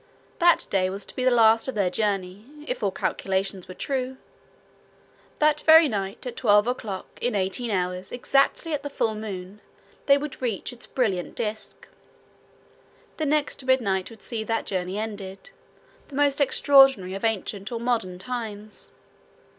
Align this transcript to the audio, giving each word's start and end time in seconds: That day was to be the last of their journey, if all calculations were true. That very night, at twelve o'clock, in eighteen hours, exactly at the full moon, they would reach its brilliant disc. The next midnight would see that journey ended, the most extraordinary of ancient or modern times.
That 0.39 0.65
day 0.71 0.89
was 0.89 1.05
to 1.05 1.15
be 1.15 1.23
the 1.23 1.29
last 1.29 1.67
of 1.67 1.75
their 1.75 1.91
journey, 1.91 2.47
if 2.67 2.81
all 2.81 2.89
calculations 2.89 3.67
were 3.67 3.75
true. 3.75 4.17
That 5.37 5.61
very 5.61 5.87
night, 5.87 6.25
at 6.25 6.35
twelve 6.37 6.65
o'clock, 6.65 7.05
in 7.21 7.35
eighteen 7.35 7.69
hours, 7.69 8.11
exactly 8.11 8.73
at 8.73 8.81
the 8.81 8.89
full 8.89 9.13
moon, 9.13 9.61
they 10.07 10.17
would 10.17 10.41
reach 10.41 10.73
its 10.73 10.87
brilliant 10.87 11.35
disc. 11.35 11.87
The 13.17 13.27
next 13.27 13.63
midnight 13.63 14.09
would 14.09 14.23
see 14.23 14.43
that 14.43 14.65
journey 14.65 14.97
ended, 14.97 15.51
the 16.07 16.15
most 16.15 16.41
extraordinary 16.41 17.13
of 17.13 17.23
ancient 17.23 17.71
or 17.71 17.79
modern 17.79 18.17
times. 18.17 18.93